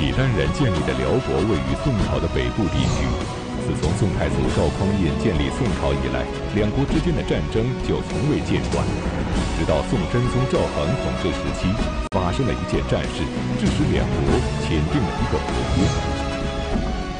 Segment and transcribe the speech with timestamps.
[0.00, 3.04] 契丹人建立的辽国位于宋朝的北部地区。
[3.68, 6.24] 自从宋太祖赵匡胤建立宋朝以来，
[6.56, 8.80] 两国之间的战争就从未间断。
[9.60, 11.68] 直到宋真宗赵恒统治时期，
[12.16, 13.28] 发生了一件战事，
[13.60, 15.84] 致使两国签订了一个合约。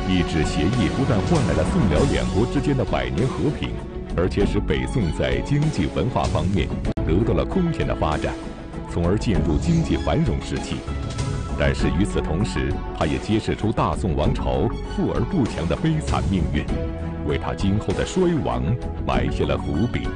[0.09, 3.77] 一纸协议不但换来了宋辽两国之间的百年和平，
[4.17, 6.67] 而且使北宋在经济文化方面
[7.07, 8.33] 得到了空前的发展。
[8.91, 10.77] 从而进入经济繁荣时期，
[11.63, 14.65] 但是与此同时，它也揭示出大宋王朝
[14.97, 16.65] 富而不强的悲惨命运，
[17.29, 18.65] 为他今后的衰亡
[19.07, 20.09] 埋下了伏笔。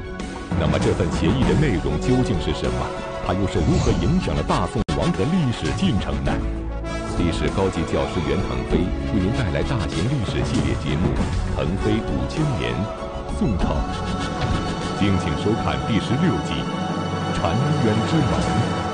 [0.57, 2.81] 那么，这份协议的内容究竟是什么？
[3.27, 6.33] 它又是如何影响了大宋王的历史进程呢？
[7.21, 8.81] 历史高级教师袁腾飞
[9.13, 11.13] 为您带来大型历史系列节目
[11.55, 12.73] 《腾飞五千年·
[13.37, 13.69] 宋朝》，
[14.99, 16.57] 敬请收看第十六集。
[17.37, 17.53] 澶
[17.85, 18.84] 渊之盟。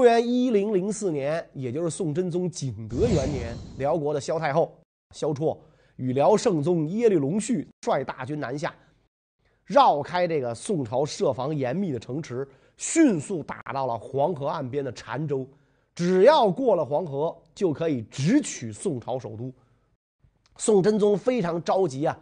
[0.00, 4.74] 公元一零零四年，也就是宋真宗景德元年，辽国的萧太后
[5.14, 5.54] 萧绰
[5.96, 8.74] 与辽圣宗耶律隆绪率大军南下，
[9.66, 15.46] 绕开这个宋朝设防严密的城池，迅速打到了黄河岸边的澶州。
[15.94, 19.52] 只要过了黄河，就可以直取宋朝首都。
[20.56, 22.18] 宋真宗非常着急啊，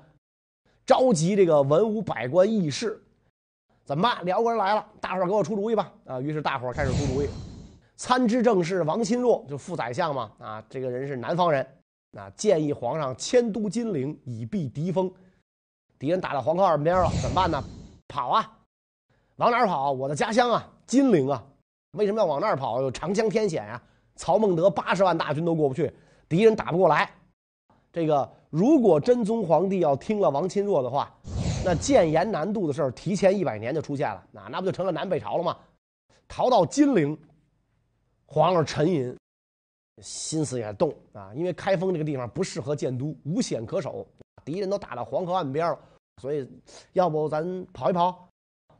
[0.84, 3.01] 召集这个文武百官议事。
[3.84, 4.25] 怎么办？
[4.25, 5.93] 辽国人来了，大伙给我出主意吧！
[6.06, 7.29] 啊，于是大伙开始出主意。
[7.99, 11.67] 参知政事王钦若就副宰相嘛，啊，这个人是南方人，
[12.17, 15.13] 啊，建议皇上迁都金陵以避敌锋。
[15.99, 17.63] 敌人打到黄河岸边了，怎么办呢？
[18.07, 18.59] 跑啊！
[19.37, 19.91] 往哪儿跑？
[19.91, 21.45] 我的家乡啊，金陵啊！
[21.97, 22.81] 为什么要往那儿跑？
[22.81, 23.83] 有长江天险呀！
[24.15, 25.93] 曹孟德八十万大军都过不去，
[26.29, 27.11] 敌人打不过来。
[27.93, 31.12] 这个如果真宗皇帝要听了王钦若的话。
[31.65, 35.57] 那建言南渡的事儿，提前一百年就出现了，那那不就成了南北朝了吗？
[36.29, 37.19] 逃到金陵，
[38.31, 39.17] 皇上沉吟，
[40.03, 44.07] 心思也动啊，因为开封这个地方不适合建都，无险可守，
[44.45, 45.78] 敌人都打到黄河岸边了，
[46.21, 46.47] 所以
[46.93, 48.28] 要不咱跑一跑，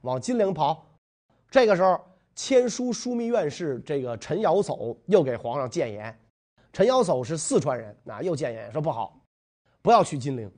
[0.03, 0.87] 往金陵跑。
[1.51, 1.99] 这个时候，
[2.35, 6.21] 签书枢密院士这个陈尧叟又给皇上谏言，
[6.71, 9.19] 陈尧叟是四川人，啊又谏言说不好，
[9.81, 10.51] 不要去金陵。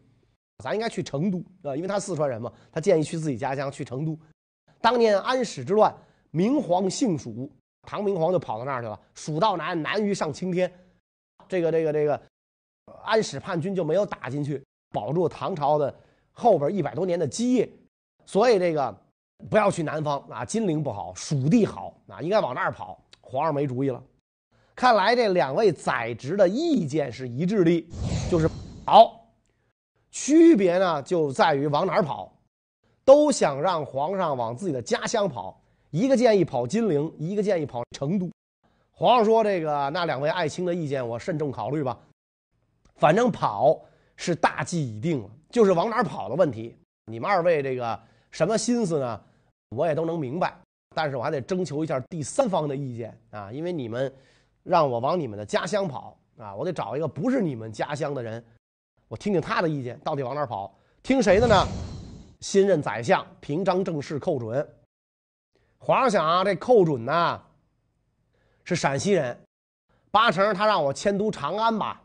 [0.65, 4.19] 咱应该去成都啊，因为他四川人嘛，他建议去自己家乡，去成都。
[4.81, 5.97] 当年安史之乱，
[6.33, 7.51] 明皇幸蜀，
[7.83, 8.99] 唐明皇就跑到那儿去了。
[9.15, 10.71] 蜀道难，难于上青天。
[11.49, 12.21] 这个这个这个，
[13.03, 15.95] 安史叛军就没有打进去，保住唐朝的
[16.33, 17.69] 后边一百多年的基业。
[18.27, 18.97] 所以这个
[19.49, 23.03] 不要去南方啊，金陵不好，蜀地好啊，应该往那儿跑。
[23.21, 24.03] 皇上没主意了。
[24.77, 27.89] 看来这两位宰执的意见是一致的，
[28.31, 28.49] 就是
[28.85, 29.17] 跑。
[30.11, 32.33] 区别呢，就在于往哪儿跑，
[33.05, 35.60] 都想让皇上往自己的家乡跑。
[35.91, 38.31] 一个建议跑金陵，一个建议跑成都。
[38.93, 41.99] 皇上说：“这个那两位爱卿的意见，我慎重考虑吧。
[42.95, 43.81] 反正跑
[44.15, 46.77] 是大计已定了，就是往哪儿跑的问题。
[47.07, 47.99] 你们二位这个
[48.31, 49.21] 什么心思呢？
[49.71, 50.57] 我也都能明白。
[50.95, 54.13] 但是我还得征求一下第三方的意见啊，因为你们
[54.63, 58.45] 让我往你们的家乡跑啊，我得找一个不是你们家乡的人。”
[59.09, 60.73] 我听听他的意见，到底往哪儿跑？
[61.03, 61.67] 听谁的呢？
[62.41, 64.69] 新任宰相平章政事寇准。
[65.83, 67.43] 皇上想啊，这寇准呢
[68.65, 69.37] 是陕西人，
[70.11, 72.03] 八成他让我迁都长安吧。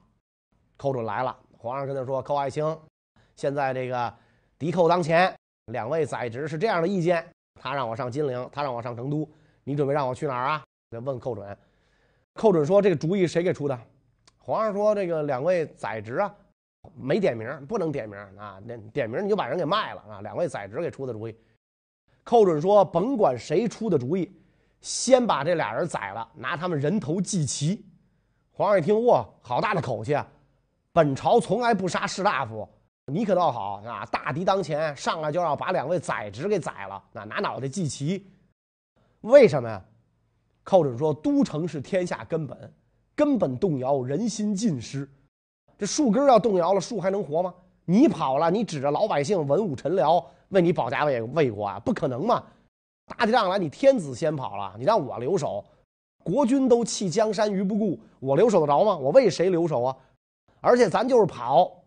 [0.78, 2.66] 寇准来了，皇上跟他说：“寇爱卿，
[3.35, 4.14] 现在这个
[4.58, 5.35] 敌寇当前，
[5.74, 7.28] 两位宰执是这样的意见，
[7.59, 9.30] 他让我上金陵，他让我上成都，
[9.66, 11.58] 你准备让我去哪儿啊？”就问寇准。
[12.34, 13.78] 寇准说：“这个主意谁给出的？”
[14.40, 16.34] 皇上说：“这个两位宰执啊。”
[16.96, 18.62] 没点名，不能点名啊！
[18.64, 20.22] 那点名你就把人给卖了啊！
[20.22, 21.35] 两位宰执给出的主意，
[22.25, 24.36] 寇准说：“甭管谁出的主意，
[24.81, 27.86] 先把这俩人宰了，拿他们人头祭旗。”
[28.52, 30.28] 皇上一听，哇，好大的口气啊！
[30.91, 32.68] 本朝从来不杀士大夫，
[33.06, 34.03] 你可倒好啊！
[34.12, 38.25] 大敌当前，上来就要把两位宰执给宰了，那拿脑袋祭旗，
[39.22, 39.80] 为什么呀？
[40.64, 42.73] 寇准说：“都城是天下根本，
[43.14, 45.08] 根本动摇，人心尽失。”
[45.78, 47.53] 这树根要动摇了，树还能活吗？
[47.84, 51.80] 你跑了，你指着老百姓、文武臣僚为你保家卫卫国啊？
[51.80, 52.44] 不可能嘛！
[53.06, 55.64] 打起仗来，你天子先跑了，你让我留守，
[56.24, 58.97] 国君都弃江山于不顾，我留守得着吗？
[58.97, 59.96] 我为谁留守啊？
[60.62, 61.84] 而且咱就是跑，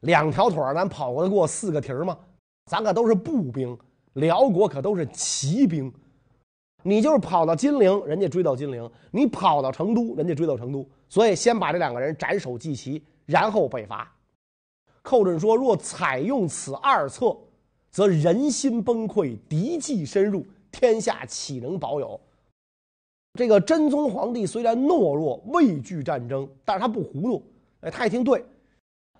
[0.00, 2.18] 两条腿咱跑得过四个蹄儿吗？
[2.70, 3.78] 咱可都是步兵，
[4.14, 5.92] 辽国可都是骑兵。
[6.82, 10.88] 你就是跑到金陵，人家追到金陵；你跑到成都，人家追到成都。
[11.08, 14.10] 所以先把这两个人斩首祭旗，然后北伐。
[15.06, 17.36] 寇准说：“若采用此二策，
[17.92, 22.20] 则人心崩溃，敌计深入，天下岂能保有？”
[23.38, 27.42] 这个真宗皇帝虽然懦弱畏惧战争，但是他不糊涂，
[27.82, 28.44] 哎，他一听对，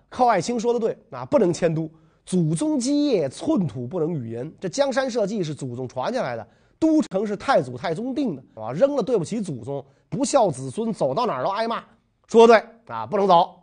[0.09, 1.89] 寇爱卿说的对啊，不能迁都，
[2.25, 6.45] 祖宗基业寸土不能与人，这江山社稷是祖宗传下来的，
[6.77, 8.73] 都城是太祖太宗定的，是吧？
[8.73, 11.81] 扔了对不起祖宗，不孝子孙走到哪都挨骂，
[12.27, 13.56] 说的对啊，不能走。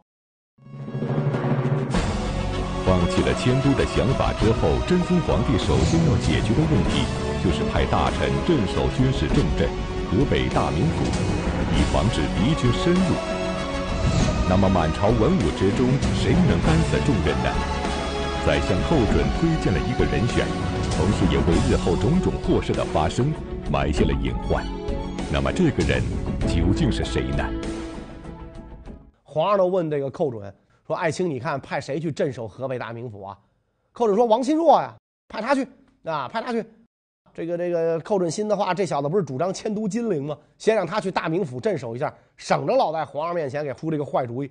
[2.94, 7.02] 放弃了迁都的想法之后，真宗皇帝首先要解决的问题
[7.42, 9.68] 就是派大臣镇守军事重镇
[10.06, 11.02] 河北大名府，
[11.74, 13.18] 以防止敌军深入。
[14.48, 15.90] 那么满朝文武之中，
[16.22, 17.50] 谁能担此重任呢？
[18.46, 20.46] 宰相寇准推荐了一个人选，
[20.94, 23.34] 同时也为日后种种祸事的发生
[23.72, 24.64] 埋下了隐患。
[25.32, 26.00] 那么这个人
[26.46, 27.44] 究竟是谁呢？
[29.24, 30.54] 皇上都问这个寇准。
[30.86, 33.38] 说爱卿，你看派谁去镇守河北大名府啊？
[33.92, 34.94] 寇准说王钦若呀，
[35.28, 35.66] 派他去
[36.04, 36.64] 啊，派他去。
[37.32, 40.38] 这个这个寇准心的话，这小子不是主张迁都金陵吗？
[40.58, 44.50] 先让他去大名府镇守一下，省着老在皇上面前给出这个坏主意。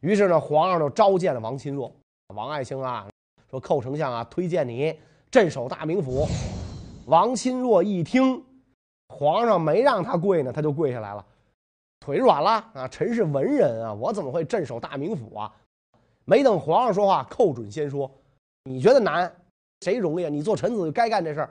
[0.00, 1.92] 于是呢，皇上就召见了王钦若。
[2.34, 3.08] 王爱卿啊，
[3.50, 4.94] 说寇丞相啊，推荐你
[5.30, 6.28] 镇守大名府。
[7.06, 8.44] 王钦若一听，
[9.08, 11.24] 皇上没让他跪呢，他就跪下来了，
[11.98, 12.86] 腿软了啊！
[12.88, 15.52] 臣是文人啊，我怎么会镇守大名府啊？
[16.30, 18.08] 没等皇上说话，寇准先说
[18.62, 19.34] ：“你觉得难，
[19.80, 20.28] 谁容易啊？
[20.28, 21.50] 你做臣子就该干这事儿，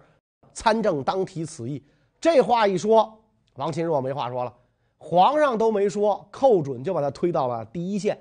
[0.53, 1.83] 参政当提此意。”
[2.21, 3.13] 这话一说，
[3.57, 4.53] 王钦若没话说了。
[4.97, 8.17] 皇上都没说，寇准就把他推到了第一线。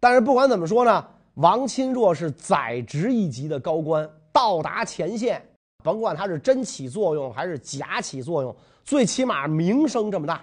[0.00, 5.46] 但是不管怎么说呢，王钦若是宰执一级的高官，到达前线，
[5.84, 10.42] 甭管他是真起作用还是假起作用，最起码名声这么大，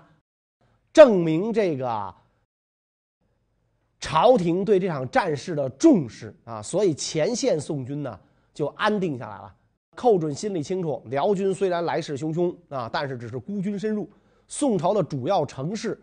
[0.93, 2.13] 证明这个。
[3.99, 8.19] 朝廷对这场战事的重视啊，所以前线宋军呢
[8.53, 9.53] 就安定下来了。
[9.95, 14.07] 寇准心里清楚，辽军虽然来势汹汹啊，但是只是孤军深入，
[14.47, 15.99] 宋朝的主要城市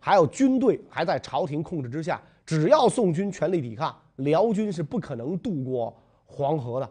[0.00, 2.20] 还有军队还在朝廷控制之下。
[2.46, 5.94] 只要宋军全力抵抗，辽军是不可能渡过
[6.24, 6.90] 黄河的。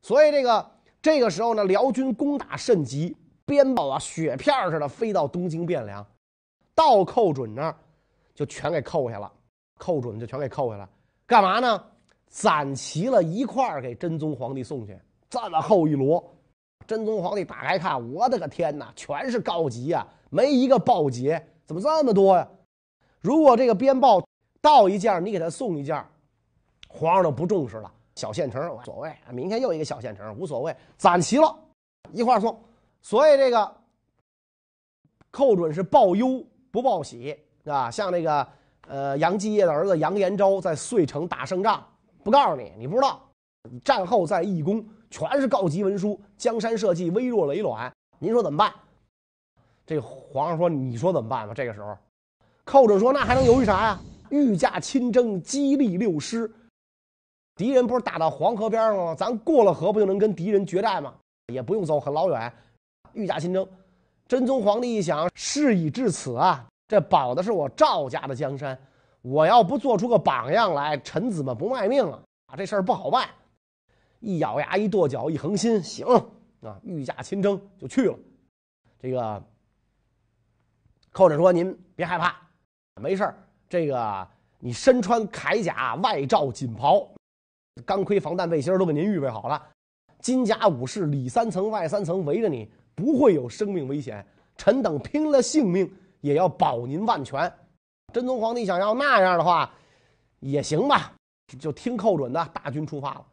[0.00, 0.70] 所以这个
[1.02, 6.06] 这个时候呢，辽军攻打甚急，鞭炮啊雪片似的飞到东京汴梁，
[6.74, 7.76] 到寇准那儿
[8.34, 9.30] 就全给扣下了。
[9.78, 10.86] 寇准就全给扣下来，
[11.26, 11.82] 干嘛呢？
[12.28, 14.94] 攒齐了一块儿给真宗皇帝送去，
[15.30, 16.22] 这么厚一摞。
[16.86, 22.46] 真宗皇帝打开看，我的个天哪，全是告急呀，没一个报捷，怎么这么多呀？
[23.20, 24.22] 如果这个鞭报
[24.60, 26.04] 到一件，你给他送一件，
[26.86, 27.90] 皇上就不重视了。
[28.14, 31.58] 小县城无所谓，明天又一个小县城无所谓，攒齐了，
[32.12, 32.58] 一块送。
[33.00, 33.74] 所以这个
[35.30, 37.34] 寇准是报忧不报喜
[37.64, 38.46] 啊，像那个。
[38.88, 41.86] 呃，杨继业的儿子杨延昭在遂城打胜仗，
[42.24, 43.20] 不告诉你，你不知道。
[43.84, 48.72] 战后在义工，全是告急文书，江山社稷微弱累卵，您说怎么办？
[49.84, 51.96] 这皇上说：“你说怎么办吧？”这个时候，
[52.64, 54.00] 寇准说：“那还能犹豫啥呀？
[54.30, 56.50] 御驾亲征，激励六师。
[57.56, 59.14] 敌人不是打到黄河边上吗？
[59.14, 61.14] 咱过了河，不就能跟敌人决战吗？
[61.52, 62.52] 也不用走很老远，
[63.12, 63.66] 御驾亲征。”
[64.28, 66.66] 真宗皇帝一想，事已至此啊。
[66.88, 68.76] 这保的是我赵家的江山，
[69.20, 72.56] 我要不做出个榜样来，臣子们不卖命了啊！
[72.56, 73.28] 这事儿不好办。
[74.20, 76.06] 一咬牙，一跺脚，一横心，行
[76.62, 76.80] 啊！
[76.82, 78.18] 御驾亲征就去了。
[78.98, 79.40] 这个
[81.12, 82.34] 寇准说：“您别害怕，
[83.00, 83.38] 没事儿。
[83.68, 84.26] 这个
[84.58, 87.06] 你身穿铠甲，外罩锦袍，
[87.84, 89.62] 钢盔防弹背心都给您预备好了，
[90.20, 94.26] 金甲武士里三层外三层围着你，不会有生命危险。
[94.56, 95.86] 臣等拼了性命。”
[96.20, 97.52] 也要保您万全。
[98.12, 99.70] 真宗皇帝想要那样的话，
[100.40, 101.12] 也行吧，
[101.58, 102.44] 就听寇准的。
[102.54, 103.26] 大军出发了。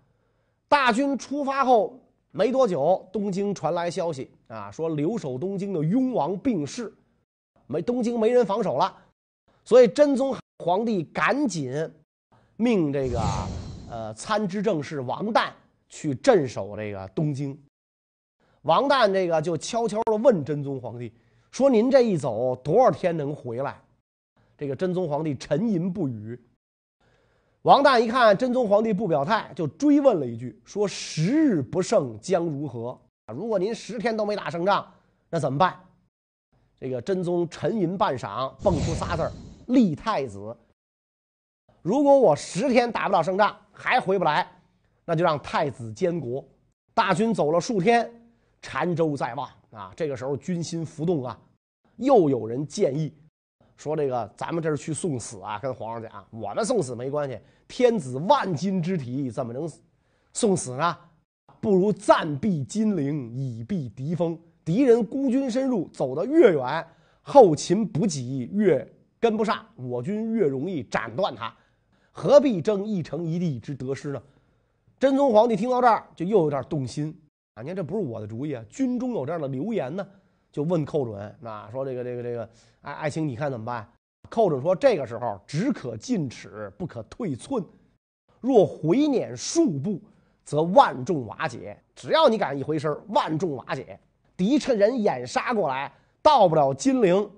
[0.67, 1.97] 大军出发后
[2.31, 6.93] 没多久，东京传来消息啊，说留守东京的雍王病逝，
[7.67, 8.93] 没东京没人防守了，
[9.63, 11.71] 所以真宗皇帝赶紧
[12.57, 13.21] 命这个
[13.89, 15.51] 呃参知政事王旦
[15.87, 17.57] 去镇守这个东京。
[18.63, 21.13] 王旦这个就悄悄的问真宗皇帝。
[21.55, 23.79] 说您这一走多少天能回来？
[24.57, 26.37] 这个真宗皇帝沉吟不语。
[27.61, 32.99] 王旦一看真宗皇帝不表态，就追问了一句：“说十日不胜将如何？
[33.33, 34.85] 如果您十天都没打胜仗，
[35.29, 35.79] 那怎么办？”
[36.77, 39.31] 这个真宗沉吟半晌，蹦出仨字儿
[39.67, 40.53] ：“立太子。”
[41.81, 44.45] 如果我十天打不了胜仗，还回不来，
[45.05, 46.43] 那就让太子监国。
[46.93, 48.11] 大军走了数天，
[48.61, 49.91] 澶州在望啊！
[49.95, 51.39] 这个时候军心浮动啊。
[51.97, 53.13] 又有人建议
[53.77, 55.59] 说：“这个咱们这是去送死啊！
[55.59, 57.39] 跟皇上讲，我们送死没关系。
[57.67, 59.69] 天子万金之体，怎么能
[60.33, 60.97] 送死呢？
[61.61, 64.37] 不如暂避金陵，以避敌锋。
[64.63, 66.85] 敌人孤军深入，走得越远，
[67.21, 68.87] 后勤补给越
[69.19, 71.55] 跟不上，我军越容易斩断它，
[72.11, 74.21] 何必争一城一地之得失呢？
[74.99, 77.15] 真宗皇帝听到这儿就又有点动心
[77.55, 77.63] 啊！
[77.63, 80.05] 你看这不是我的主意啊，军中有这样的流言呢，
[80.51, 82.49] 就问寇准啊，说这个这个这个，
[82.81, 83.89] 爱爱卿你看怎么办？
[84.29, 87.63] 寇准说这个时候只可进尺，不可退寸，
[88.41, 90.01] 若回撵数步，
[90.43, 91.77] 则万众瓦解。
[91.95, 93.97] 只要你敢一回身，万众瓦解，
[94.35, 95.91] 敌趁人掩杀过来。
[96.21, 97.29] 到不了金陵，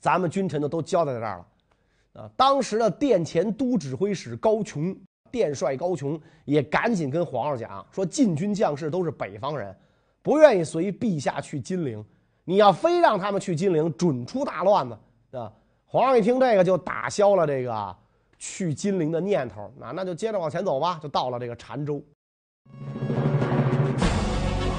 [0.00, 2.30] 咱们君臣就都交代在这儿了，啊！
[2.36, 4.94] 当时的殿前都指挥使高琼，
[5.30, 9.74] 殿帅高琼也赶紧跟皇上讲说，禁军将士都是北方人，
[10.22, 12.04] 不愿意随陛下去金陵，
[12.44, 15.52] 你要非让他们去金陵，准出大乱子啊！
[15.86, 17.96] 皇上一听这个，就打消了这个
[18.38, 22.02] 去金陵的念头，那那就接着往前走吧，就到了这个澶州。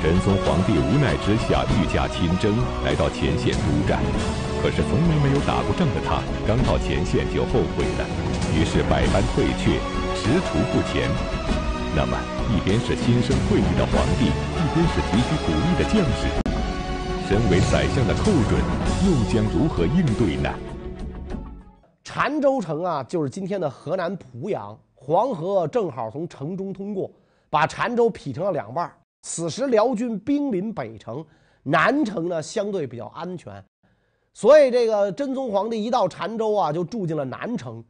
[0.02, 4.00] 仁宗皇帝无奈之下，御驾亲征，来到前线督战。
[4.62, 8.06] 可是从来没有打过仗的他，刚到前线就后悔了，
[8.56, 9.80] 于是百般退却，
[10.20, 11.10] 踟蹰不前。
[11.96, 12.18] 那么，
[12.52, 16.28] 一边是心生愧意的皇帝，一边是急需鼓励的将士，
[17.28, 18.62] 身为宰相的寇准
[19.06, 20.54] 又将如何应对呢？
[22.04, 27.10] 澶州城啊，就是今天的河南濮阳，黄河正好从城中通过，
[27.50, 28.92] 把澶州劈成了两半。
[29.24, 31.26] 此时辽军兵临北城，
[31.64, 33.64] 南城呢相对比较安全，
[34.34, 37.84] 所以这个真宗皇帝一到澶州啊，就住进了南城。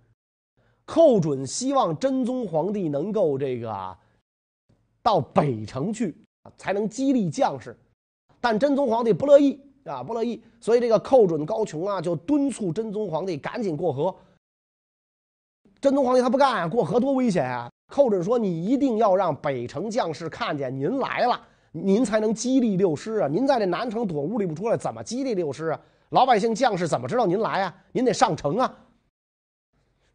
[0.89, 3.95] 寇准希望真宗皇帝能够这个
[5.03, 6.17] 到北城去，
[6.57, 7.77] 才能激励将士，
[8.41, 14.13] 但真宗皇帝不乐意啊，不乐意，所以这个寇准、高琼啊就敦促真宗皇帝赶紧过河。
[15.79, 17.69] 真宗皇帝他不干啊，过河多危险啊！
[17.93, 21.39] 寇准说：“你一定要让北城将士看见您来了，
[21.71, 23.27] 您才能激励六师啊！
[23.27, 25.79] 您在这南城躲屋里不出来，怎么激励六师啊？
[26.09, 27.75] 老百姓将士怎么知道您来啊？
[27.91, 28.75] 您得上城啊！”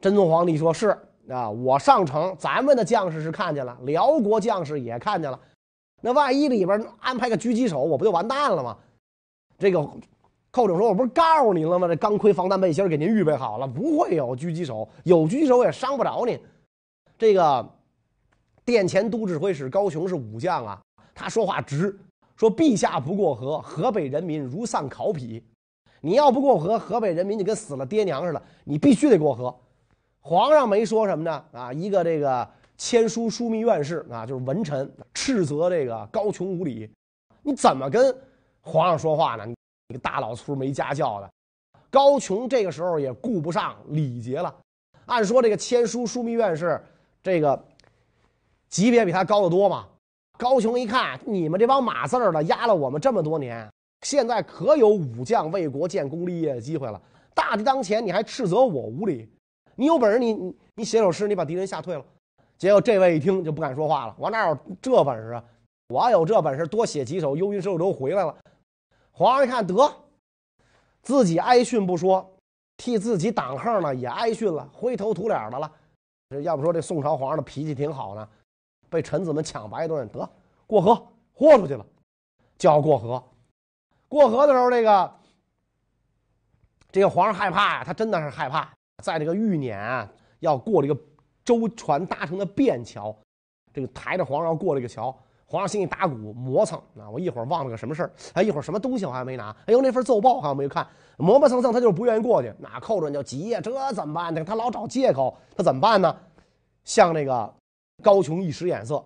[0.04, 0.94] 真宗皇帝说：“是
[1.30, 5.40] 啊，我上城，咱们的将士是看见了，辽国将士也看见了。
[6.02, 8.76] 那万一里边安排个狙击手，我不就完蛋了吗？”
[9.56, 9.82] 这个
[10.50, 11.88] 寇准说：“我不是告诉您了吗？
[11.88, 16.38] 这钢盔防弹背心给您预备好了，不会有狙击手，有狙击手也伤不着您。”
[17.16, 17.66] 这个
[18.62, 20.78] 殿前都指挥使高雄是武将啊，
[21.14, 21.99] 他说话直，
[22.37, 25.42] 说陛下不过河，河北人民如丧考妣。
[26.02, 29.58] 你要不过河，河北人民就跟死了爹娘似的，你必须得过河。
[30.26, 31.45] 皇上没说什么呢？
[31.52, 36.90] 啊，一个这个签书枢密院士啊，就是文臣，斥责这个高琼无礼。
[37.43, 38.16] 你怎么跟
[38.62, 39.45] 皇上说话呢？
[39.47, 39.54] 你
[39.93, 41.31] 个大老粗没家教的。
[41.90, 44.52] 高琼这个时候也顾不上礼节了。
[45.04, 46.83] 按说这个签书枢密院士。
[47.23, 47.59] 这个
[48.69, 49.87] 级别比他高得多嘛？
[50.38, 53.66] 高琼一看，你们这帮码字儿的压了我们这么多年，
[54.02, 57.00] 现在可有武将为国建功立业的机会了。
[57.35, 59.26] 大敌当前，你还斥责我无礼？
[59.76, 62.04] 你有本事，你你你写首诗，你把敌人吓退了。
[62.57, 64.14] 结果这位一听就不敢说话了。
[64.19, 65.45] 我哪有这本事啊？
[65.88, 68.35] 我有这本事，多写几首幽云收舟回来了。
[69.11, 69.75] 皇上一看，得
[71.02, 72.28] 自己挨训不说，
[72.76, 75.71] 替自己挡横呢也挨训了，灰头土脸的了。
[76.43, 78.28] 要不说这宋朝皇上的脾气挺好呢，
[78.88, 80.28] 被臣子们抢白一顿，得
[80.66, 81.85] 过河豁出去了，
[82.57, 83.23] 就要过河。
[84.09, 85.14] 过河的时候，这个
[86.90, 88.73] 这个皇上害怕呀，他真的是害怕。
[89.03, 90.09] 在这个御辇啊
[90.41, 90.99] 要过这个
[91.45, 93.15] 舟船搭成的便桥，
[93.73, 95.15] 这个抬着皇上要过这个桥，
[95.47, 97.11] 皇上心里打鼓磨蹭啊！
[97.11, 100.87] 我一会儿忘了个什么事儿，哎，一会儿什么东西我还没拿，哎呦，那份奏报还没看。
[101.17, 102.53] 磨磨蹭蹭，他就是不愿意过去。
[102.59, 104.45] 那寇准就急呀，这怎么办呢？
[104.45, 106.17] 他老找借口，他怎么办呢？
[106.85, 107.55] 向那个
[108.03, 109.05] 高琼一使眼色，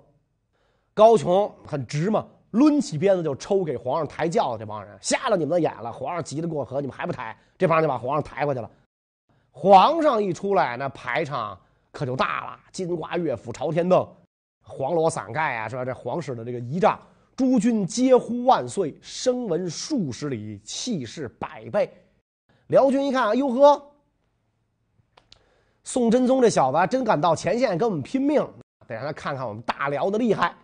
[0.95, 4.61] 高琼很直嘛，抡起鞭子就抽给皇上抬轿子。
[4.61, 5.93] 这帮人瞎了你们的眼了。
[5.93, 7.37] 皇上急得过河，你们还不抬？
[7.59, 8.71] 这帮人就把皇上抬过去了。
[9.61, 11.59] 皇上一出来，那排场
[11.91, 14.09] 可就大了，金瓜乐府、朝天凳、
[14.63, 16.97] 黄罗伞盖啊，是吧这皇室的这个仪仗。
[17.35, 21.93] 诸军皆呼万岁，声闻数十里，气势百倍。
[22.69, 23.83] 辽军一看，哎呦呵，
[25.83, 28.41] 宋真宗这小子真敢到前线跟我们拼命，
[28.87, 30.55] 得让他看看我们大辽的厉害。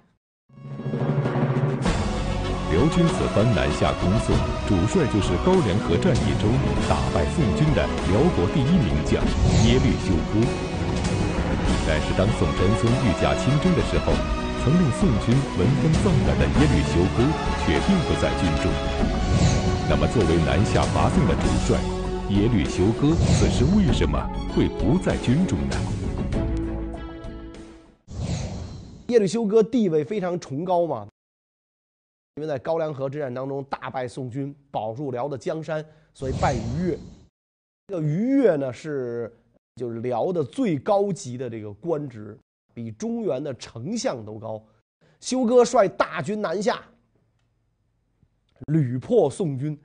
[2.75, 4.35] 辽军此番南下攻宋，
[4.66, 6.50] 主帅就是高梁河战役中
[6.90, 9.23] 打败宋军的辽国第一名将
[9.62, 10.43] 耶律休哥。
[11.87, 14.12] 但是当宋真宗御驾亲征的时候。
[14.64, 17.23] 曾令宋军闻风丧胆的耶律休哥
[17.66, 18.73] 却并不在军中。
[19.90, 21.78] 那么，作为南下伐宋的主帅，
[22.31, 24.19] 耶律休哥此时为什么
[24.57, 25.76] 会不在军中呢？
[29.09, 31.09] 耶律休哥地位非常崇高嘛，
[32.36, 36.98] 因为在高梁河之战当中大败宋军，保住辽的江山，所以拜于越。
[37.86, 39.32] 这个于越呢是
[39.76, 42.36] 就是辽的最高级的这个官职，
[42.72, 44.60] 比中原的丞相都高。
[45.20, 46.82] 休哥率大军南下，
[48.66, 49.80] 屡破宋军。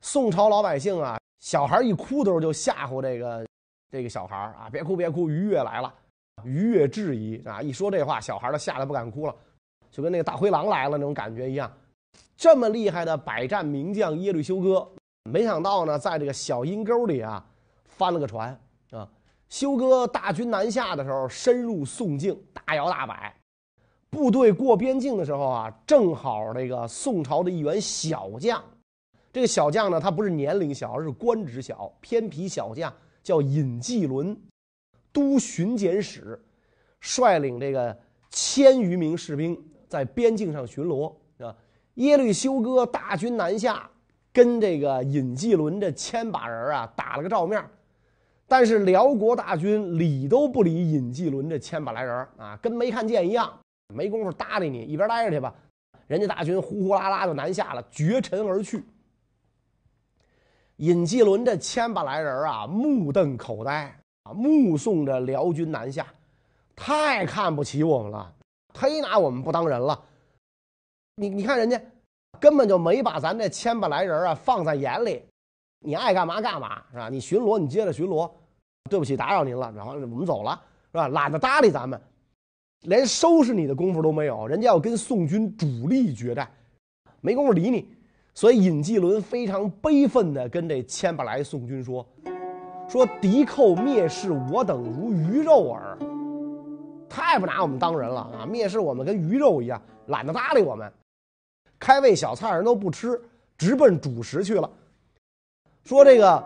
[0.00, 3.46] 宋朝老百姓啊，小孩一哭的时候就吓唬这个
[3.88, 5.94] 这个小孩啊，别哭别哭，于越来了。
[6.42, 9.34] 于越质疑啊，一说这话，小孩都吓得不敢哭了，
[9.92, 11.72] 就跟那个大灰狼来了那种感觉一样。
[12.36, 14.90] 这么厉害的百战名将耶律休哥，
[15.24, 17.44] 没想到呢，在这个小阴沟里啊，
[17.84, 18.58] 翻了个船
[18.90, 19.08] 啊。
[19.48, 23.34] 休哥大军南下的时候，深入宋境，大摇大摆，
[24.10, 28.62] 部队过边境的时候啊，正好这个宋朝的一员小将，
[29.32, 32.92] 这个小将呢，他不是年龄小，而是官职小，偏僻小将，
[33.22, 34.36] 叫尹继伦，
[35.12, 36.42] 都巡检使，
[37.00, 37.96] 率领这个
[38.30, 39.56] 千余名士兵
[39.88, 41.12] 在边境上巡逻。
[41.94, 43.88] 耶律休哥大军南下，
[44.32, 47.64] 跟这个尹继伦这千把人啊打了个照面，
[48.48, 53.52] 但是辽国大军理都不理尹继伦这千把来人啊，跟没看见一样，
[53.94, 55.54] 没工夫搭理你，一边待着去吧。
[56.06, 58.84] 人家大军呼呼啦啦就南下了，绝尘而去。
[60.76, 66.04] 尹继伦这千把来人啊，目瞪口呆啊，目送着辽军南下，
[66.74, 68.34] 太看不起我们了，
[68.74, 70.02] 忒拿我们不当人了。
[71.16, 71.80] 你你看人家
[72.40, 75.22] 根本就没把咱这千把来人啊放在眼里，
[75.80, 77.08] 你爱干嘛干嘛是吧？
[77.08, 78.30] 你巡逻你接着巡逻，
[78.90, 81.08] 对不起打扰您了，然后我们走了是吧？
[81.08, 82.00] 懒得搭理咱们，
[82.82, 84.46] 连收拾你的功夫都没有。
[84.48, 86.50] 人家要跟宋军主力决战，
[87.20, 87.88] 没工夫理你。
[88.34, 92.04] 所以尹继伦非常悲愤地跟这千把来宋军说
[92.90, 95.96] ：“说敌寇蔑视我等如鱼肉耳，
[97.08, 98.42] 太不拿我们当人了啊！
[98.44, 100.92] 蔑视我们跟鱼肉一样，懒得搭理我们。”
[101.84, 103.20] 开胃小菜人都不吃，
[103.58, 104.70] 直奔主食去了。
[105.84, 106.42] 说这个，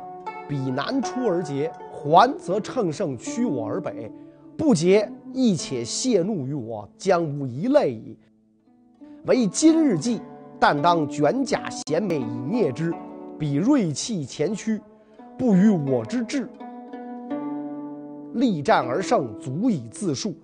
[0.49, 4.11] 彼南出而捷，还则乘胜驱我而北，
[4.57, 8.18] 不捷亦且泄怒于我，将无一类矣。
[9.27, 10.20] 为今日计，
[10.59, 12.92] 但当卷甲衔枚以灭之。
[13.38, 14.81] 彼锐气前驱，
[15.38, 16.48] 不与我之志。
[18.35, 20.35] 力战而胜，足以自述。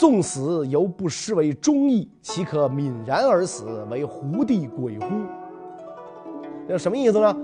[0.00, 5.06] 纵死犹不失为忠义，岂可泯然而死，为胡地鬼乎？
[6.66, 7.36] 这什么意思呢？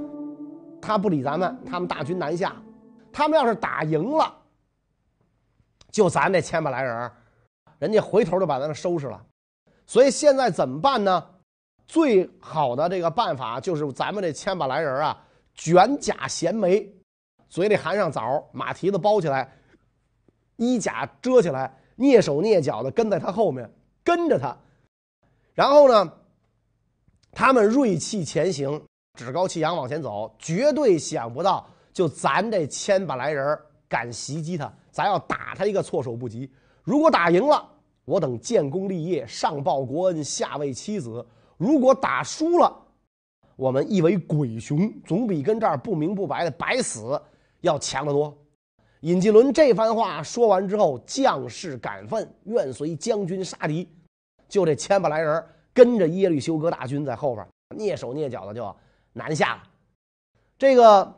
[0.81, 2.57] 他不理咱们，他们大军南下，
[3.13, 4.35] 他们要是打赢了，
[5.91, 7.13] 就咱这千把来人，
[7.79, 9.23] 人家回头就把咱们收拾了。
[9.85, 11.23] 所以现在怎么办呢？
[11.87, 15.23] 最好的这个办法就是咱们这千把来人啊，
[15.55, 16.91] 卷甲衔枚，
[17.51, 19.53] 嘴里含上枣，马蹄子包起来，
[20.57, 21.71] 衣甲遮起来。
[21.97, 23.71] 蹑手蹑脚的跟在他后面，
[24.05, 24.57] 跟着他，
[25.55, 26.13] 然后呢，
[27.33, 28.81] 他们锐气前行，
[29.15, 36.51] 趾高气扬往前走，绝对想不到，就咱这千把来人敢袭击他，咱要打他一个措手不及。
[36.83, 37.67] 如果打赢了，
[38.05, 41.25] 我等建功立业，上报国恩，下为妻子；
[41.57, 42.73] 如果打输了，
[43.57, 47.21] 我们亦为鬼雄，总比跟这儿不明不白的白死
[47.63, 48.37] 要强得多。
[49.01, 53.89] 尹继伦这番话说完之后，将士感愤，愿随将军杀敌。
[54.49, 57.47] 就这千把来人跟着耶律休哥大军在后边，
[57.79, 58.75] 蹑手蹑脚的就
[59.13, 59.63] 南下了。
[60.59, 61.15] 这个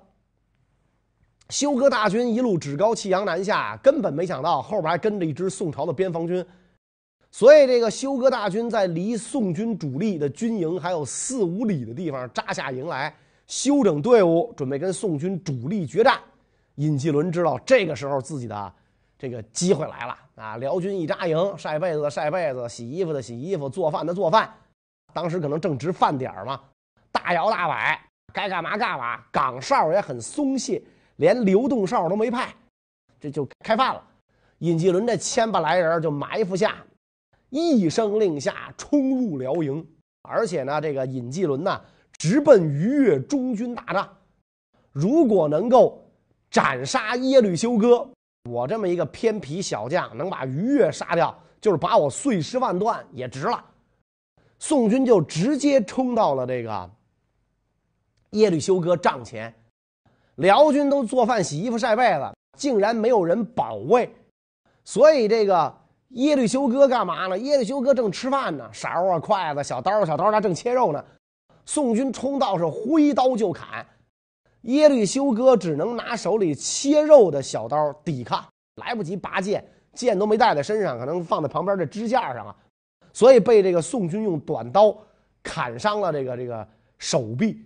[1.51, 6.45] 休哥大军一路趾高气扬南下，根本没想到后边还跟着一支宋朝的边防军。
[7.31, 13.15] 所以，这个休哥大军在离宋军主力的军营还有四五里的地方扎下营来，
[13.47, 16.19] 休整队伍，准备跟宋军主力决战。
[16.79, 18.73] 尹继伦知道这个时候自己的
[19.19, 20.57] 这个机会来了啊！
[20.59, 24.49] 辽军一扎营，晒被子的晒被子，洗衣服的洗衣服，做饭的做饭。
[25.13, 26.61] 当时可能正值饭点嘛，
[27.11, 28.01] 大摇大摆，
[28.33, 29.21] 该干嘛干嘛。
[29.33, 30.81] 岗哨也很松懈，
[31.17, 32.55] 连流动哨都没派，
[33.19, 34.01] 这就开饭了。
[34.59, 36.77] 尹继伦这千把来人就埋伏下，
[37.51, 39.85] 一声令下，冲入辽营，
[40.23, 41.81] 而且呢，这个尹继伦呢，
[42.13, 44.09] 直奔于越中军大帐。
[44.93, 46.05] 如果能够。
[46.51, 48.09] 斩杀耶律休哥，
[48.51, 53.63] 我这么一个偏僻小将能把于越杀掉，就是把我碎尸万段也值了。
[54.59, 56.91] 宋军就直接冲到了这个
[58.31, 59.55] 耶律休哥帐前，
[60.37, 64.13] 辽军都做饭、洗衣服、晒被子，竟然没有人保卫。
[64.85, 65.73] 所以这个
[66.09, 67.39] 耶律休哥干嘛呢？
[67.39, 71.05] 耶律休哥正吃饭呢，勺啊、筷子、小刀、小刀，他正切肉呢。
[71.67, 73.87] 宋军冲到是挥刀就砍。
[74.63, 78.45] 耶律休哥只能拿手里切肉的小刀抵抗，
[78.77, 82.57] 来不及拔剑，剑都没带在身上，可能放在旁边的支架上啊，
[83.13, 84.97] 所以被这个宋军用短刀
[85.43, 86.67] 砍伤了这个这个
[86.99, 87.65] 手臂。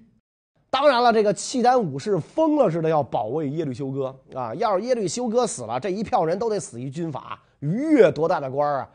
[0.71, 4.55] 当然了，这个契丹武士疯了似的要保卫耶律休哥啊！
[4.55, 7.39] 要是耶律休哥死了，这一票人都得死于军阀。
[7.61, 8.89] 于越多大的官啊，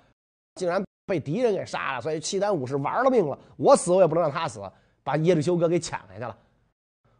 [0.55, 4.59] 竟然被敌人给杀了，所以契丹武士玩了命了，我死我也不能让他死，
[5.03, 6.35] 把耶律休哥给抢下去了。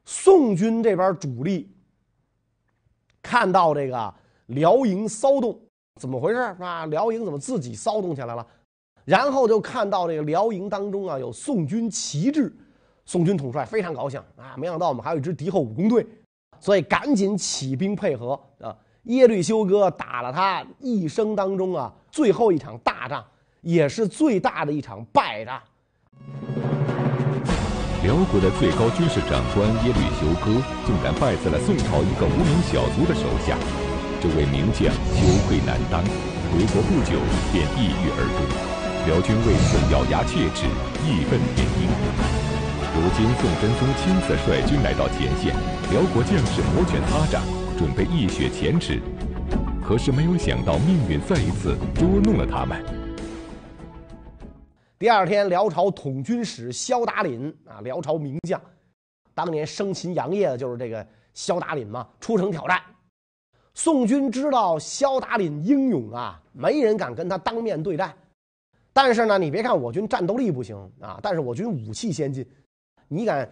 [0.08, 1.70] 宋军这边主力
[3.22, 4.14] 看到这个
[4.46, 5.60] 辽营骚动，
[6.00, 6.86] 怎么回事啊？
[6.86, 8.48] 辽营怎么自己骚动起来了？
[9.04, 12.56] 然后就看到这个辽营当中啊有宋军旗帜，
[13.04, 16.08] 宋军统帅非常高兴啊，没想到我们还有一支敌后武工队，
[16.62, 18.74] 所以赶紧起兵配合啊。
[19.04, 23.26] 耶律休哥打了他一生当中啊最后一场大仗，
[23.60, 25.62] 也是最大的一场败仗。
[28.08, 30.48] 辽国的最高军事长官耶律休哥
[30.88, 33.60] 竟然败在了宋朝一个无名小卒的手下，
[34.24, 36.00] 这位名将羞愧难当，
[36.48, 37.20] 回国不久
[37.52, 38.48] 便抑郁而终。
[39.12, 40.72] 辽军为此咬牙切齿，
[41.04, 41.92] 义愤填膺。
[42.96, 45.54] 如今宋真宗亲自率军来到前线，
[45.92, 47.44] 辽国将士摩拳擦掌。
[47.78, 49.02] 准备一雪前耻，
[49.86, 52.97] 可是没有想到命运再一次捉弄了他们。
[55.00, 58.60] 第二天，辽朝统军使萧达林啊，辽朝名将，
[59.36, 61.06] 当年生擒杨业的就是这个
[61.36, 62.82] 萧达林嘛，出城挑战。
[63.76, 68.12] 宋军知道萧达林英勇啊，没人敢跟他当面对战。
[68.92, 72.44] 但是呢，你别看我军战斗力不行啊，但是我军武器先进，
[73.08, 73.48] 你敢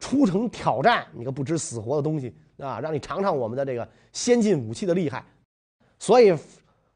[0.00, 2.34] 出城挑战，你个不知死活的东西！
[2.56, 5.22] 啊，让你尝尝我们的这个先进武器的厉害，
[5.98, 6.34] 所以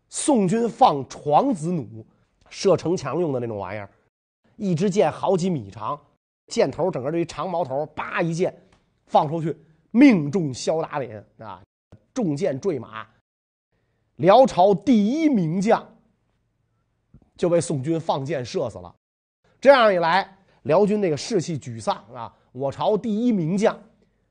[0.09, 2.03] 宋军放床子弩，
[2.51, 3.89] 射城墙用的那种玩意儿，
[4.57, 5.99] 一支箭好几米长，
[6.49, 8.55] 箭头整个这一长矛头，叭一箭
[9.07, 9.57] 放出去，
[9.93, 11.63] 命中萧达林啊，
[12.13, 13.07] 中箭坠马，
[14.17, 15.87] 辽朝第一名将
[17.37, 18.95] 就被宋军放箭射死了。
[19.61, 23.81] 这样一来，辽军那个士气沮丧啊，我朝第一名将。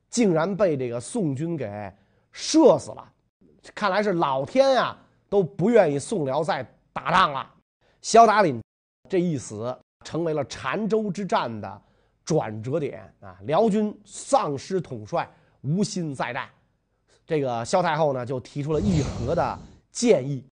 [0.09, 1.93] 竟然被这个宋军给
[2.31, 3.13] 射死了，
[3.75, 4.97] 看来是老天啊
[5.29, 7.47] 都不愿意宋辽再打仗了。
[8.01, 8.61] 萧达林
[9.09, 11.81] 这一死，成为了澶州之战的
[12.23, 13.37] 转折点啊！
[13.43, 15.29] 辽军丧失统帅，
[15.61, 16.49] 无心再战。
[17.25, 19.59] 这个萧太后呢，就提出了议和的
[19.91, 20.43] 建议。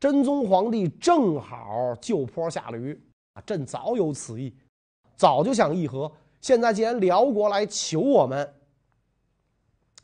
[0.00, 2.98] 真宗皇帝正好就坡下驴
[3.34, 4.54] 啊，朕早有此意，
[5.16, 6.10] 早就想议和。
[6.40, 8.54] 现在既然辽国来求我们。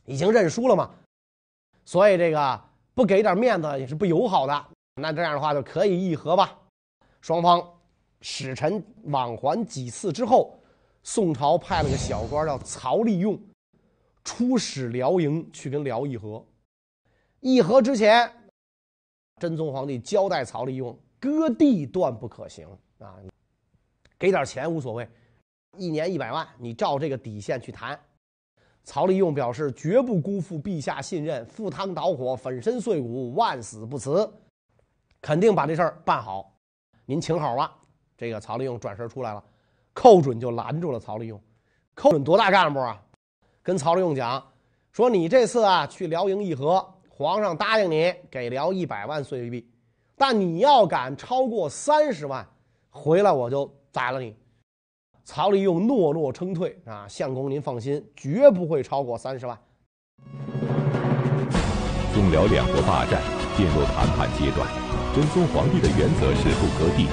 [0.05, 0.89] 已经认输了嘛，
[1.85, 2.61] 所以这个
[2.95, 4.65] 不给点面子也是不友好的。
[4.95, 6.57] 那这样的话就可以议和吧。
[7.21, 7.65] 双方
[8.21, 10.59] 使臣往还几次之后，
[11.03, 13.39] 宋朝派了个小官叫曹利用，
[14.23, 16.43] 出使辽营去跟辽议和。
[17.39, 18.31] 议和之前，
[19.39, 22.67] 真宗皇帝交代曹利用，割地断不可行
[22.99, 23.17] 啊，
[24.17, 25.07] 给点钱无所谓，
[25.77, 27.99] 一年一百万，你照这个底线去谈。
[28.83, 34.27] 曹利用表示绝不辜负陛下信任，赴汤蹈火，粉身碎骨，万死不辞，
[35.21, 36.50] 肯定把这事儿办好。
[37.05, 37.73] 您请好吧。
[38.17, 39.43] 这个曹利用转身出来了，
[39.93, 41.41] 寇准就拦住了曹利用。
[41.93, 43.01] 寇准多大干部啊？
[43.63, 44.43] 跟曹利用讲
[44.91, 49.69] 说：“你这次啊去辽营议和，皇上答应你给辽一百万岁币，
[50.15, 52.47] 但你要敢超过三十万，
[52.89, 54.35] 回来我就宰了你。”
[55.23, 59.57] 曹利用诺诺称退啊，相公您放心，绝不会超过三十万。
[62.13, 63.21] 宋辽两国霸占
[63.55, 64.67] 进入谈判阶段，
[65.13, 67.03] 真宗皇帝的原则是不割地，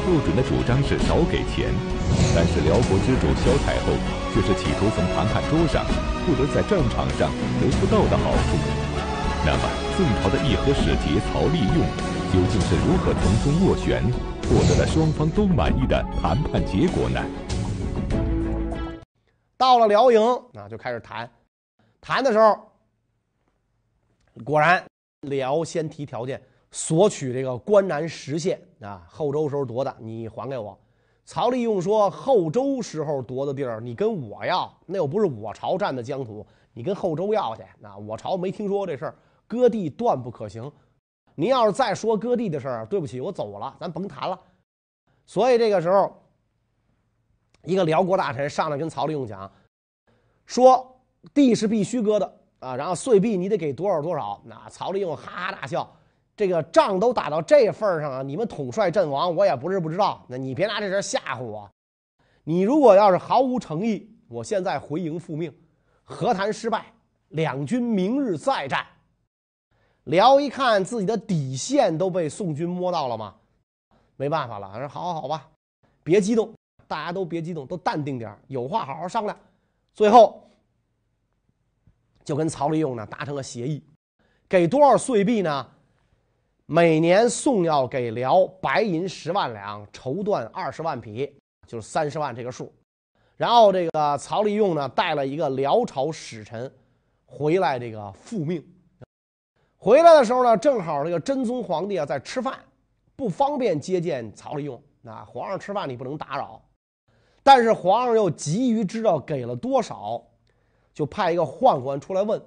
[0.00, 1.68] 寇准的主张是少给钱，
[2.34, 3.92] 但是辽国之主萧太后
[4.32, 5.84] 却是企图从谈判桌上
[6.24, 7.30] 获得在战场上
[7.60, 8.56] 得不到的好处。
[9.44, 11.84] 那么，宋朝的议和使节曹利用
[12.32, 14.02] 究竟是如何从中斡旋？
[14.48, 17.22] 获得了双方都满意的谈判结果呢。
[19.58, 20.20] 到了辽营
[20.52, 21.30] 那，就开始谈。
[22.00, 22.58] 谈的时候，
[24.42, 24.82] 果然
[25.20, 30.78] 辽先提条件，索取这个关南十县啊，后周时候夺的，你还给我。
[31.24, 37.62] 曹利用说，后周时候夺的地儿，你跟我要，那又不是我朝占的疆土，你跟后周要去。
[37.78, 39.14] 那我朝没听说过这事儿，
[39.46, 40.70] 割地断不可行。
[41.36, 44.38] 您要是再说割地的事儿，对不起，我走了，咱甭谈了。
[45.24, 46.12] 所以这个时候，
[47.64, 49.50] 一个辽国大臣上来跟曹利用讲，
[50.46, 51.00] 说
[51.32, 54.40] 地是必须割的啊，然后岁币你得给多少多少。
[54.44, 55.88] 那曹利用哈哈大笑，
[56.40, 60.24] 这个仗都打到这份上了，你们统帅阵亡，我也不是不知道。
[60.26, 61.70] 那你别拿这事吓唬我。
[62.44, 65.54] 你如果要是毫无诚意，我现在回营复命，
[66.02, 66.86] 和谈失败，
[67.28, 68.86] 两军明日再战。
[70.04, 73.34] 辽一看自己的底线都被宋军摸到了吗？
[74.16, 75.46] 没办法了，说好好好吧，
[76.02, 76.54] 别激动，
[76.88, 79.38] 大家都别激动，都淡定点有话好好商量。
[79.92, 80.50] 最后
[82.24, 83.84] 就跟曹利用呢达成了协议，
[84.48, 85.68] 给多少岁币呢？
[86.72, 92.72] 每年宋要给辽白银十万两，绸缎二十万匹，就是三十万这个数。
[93.36, 96.72] 然后这个曹利用呢带了一个辽朝使臣
[97.26, 98.64] 回来，这个复命。
[99.76, 102.56] 回来的时候呢，正好这个真宗皇帝啊在吃饭，
[103.16, 104.80] 不方便接见曹利用。
[105.04, 106.62] 啊，皇上吃饭你不能打扰，
[107.42, 110.24] 但是皇上又急于知道给了多少，
[110.94, 112.40] 就派一个宦官出来问。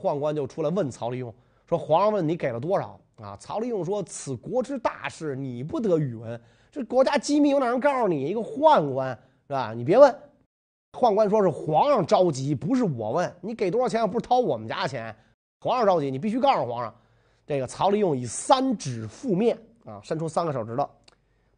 [0.00, 1.34] 宦官就出来问曹利用
[1.68, 6.40] 说：“皇上问你给了多少？”啊，曹利用说：“此国之大事，你不得与闻。
[6.70, 8.26] 这国家机密，有哪人告诉你？
[8.26, 9.72] 一个宦官是吧？
[9.74, 10.14] 你别问。”
[10.92, 15.14] 宦官说是皇上着急，不是我问你给多少钱，不是掏我们家钱。
[15.60, 16.94] 皇上着急，你必须告诉皇上。
[17.46, 20.88] 这个曹利用以三指覆面啊，伸出三个手指头。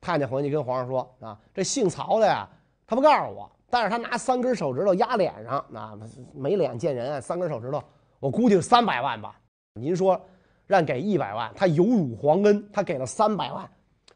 [0.01, 2.49] 太监回去跟皇上说啊，这姓曹的呀，
[2.87, 5.99] 他不告诉我，但是他拿三根手指头压脸上，啊，
[6.35, 7.83] 没脸见人，三根手指头，
[8.21, 9.41] 我估计是三百万吧。
[9.75, 10.21] 您说
[10.69, 13.69] 让给一百万，他有辱皇恩，他给了三百万。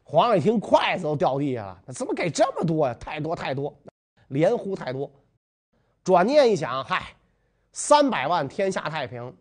[0.03, 2.93] 皇上一听，筷子都掉地下了，怎么给这么多呀？
[2.93, 3.75] 太多太多。
[4.29, 5.11] 连呼太多，
[6.03, 7.13] 转念一想，嗨，
[7.71, 9.35] 三百万天下太平，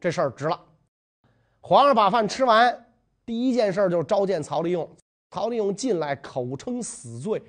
[0.00, 0.58] 这事儿值了。
[1.60, 2.86] 皇上把饭吃完，
[3.26, 4.88] 第一件事就召见曹利用。
[5.30, 7.42] 曹利用进来，口称死罪，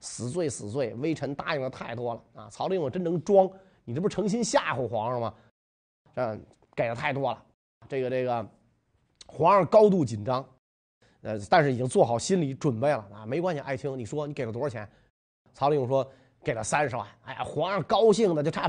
[0.00, 0.94] 死罪死罪。
[0.94, 2.48] 微臣答应的太多了啊！
[2.50, 3.48] 曹利用真能装，
[3.84, 5.34] 你这不是诚心吓唬皇上吗？
[6.14, 6.44] 嗯，
[6.74, 7.44] 给的太多了。
[7.92, 8.48] 这个这个，
[9.26, 10.42] 皇上高度紧张，
[11.20, 13.26] 呃，但是已经做好心理准备了啊。
[13.26, 14.90] 没关系，爱卿，你说你给了多少钱？
[15.52, 16.10] 曹利用说。
[16.44, 18.68] 给了三十万，哎呀，皇上高兴的就差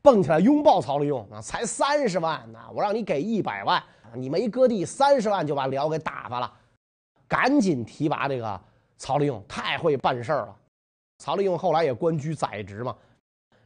[0.00, 1.38] 蹦起来拥抱曹利用啊！
[1.38, 6.50] 才三十万呢，我让你给一百万，你没割地，三十万就把辽给打发了，
[7.28, 8.58] 赶紧提拔这个
[8.96, 10.56] 曹利用，太会办事了。
[11.18, 12.96] 曹利用后来也官居宰执嘛，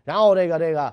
[0.03, 0.92] 然后这个这个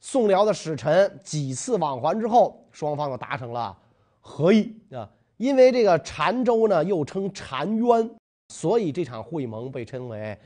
[0.00, 3.76] 宋辽的使臣几次往还之后，双方又达成了
[4.20, 8.10] 和议啊，因为这个澶州呢又称澶渊，
[8.48, 10.38] 所以这场会盟被称为。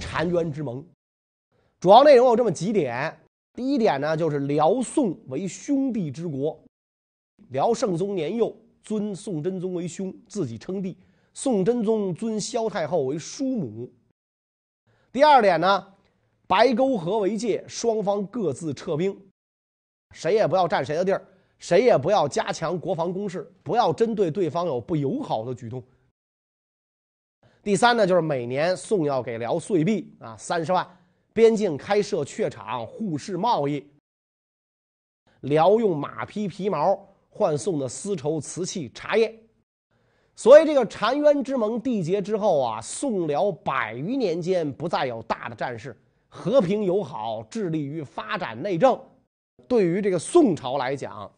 [0.00, 0.84] 澶渊之盟，
[1.80, 3.18] 主要内容有这么几点。
[3.52, 6.56] 第一点呢，就是辽宋为兄弟之国，
[7.48, 10.96] 辽圣宗年幼，尊宋真宗为兄，自己称帝；
[11.32, 13.92] 宋真宗尊萧太后为叔母。
[15.10, 15.94] 第二点呢，
[16.46, 19.20] 白沟河为界，双方各自撤兵，
[20.12, 21.26] 谁也不要占谁的地儿，
[21.64, 25.82] 谁也不要加强国防攻势，不要针对对方有不友好的举动。
[27.62, 30.86] 第三呢，就是每年宋要给辽岁币啊三十万，
[31.32, 33.82] 边境开设榷场，互市贸易。
[35.40, 39.34] 辽用马匹皮毛换宋的丝绸、瓷器、茶叶。
[40.36, 45.98] 所以这个澶渊之盟缔结之后啊，宋辽百余年间不再有大的战事，
[46.28, 49.00] 和平友好，致力于发展内政。
[49.66, 51.32] 对于这个宋朝来讲，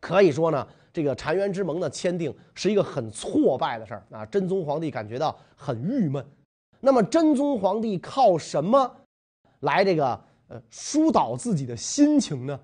[0.00, 0.66] 可以说呢。
[0.90, 4.26] 这个澶渊之盟的签订是一个很挫败的事儿啊！
[4.26, 6.24] 真宗皇帝感觉到很郁闷。
[6.80, 8.90] 那么真宗皇帝靠什么
[9.60, 12.58] 来这个呃疏导自己的心情呢？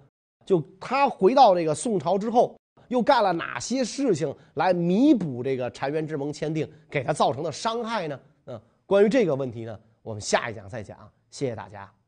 [0.45, 2.57] 就他回到这个宋朝之后，
[2.89, 8.19] 又干了哪些事情来弥补这个澶渊之盟签订给他造成的伤害呢？
[8.47, 10.99] 嗯，关于这个问题呢，我们下一讲再讲。
[11.31, 12.04] 谢谢大家。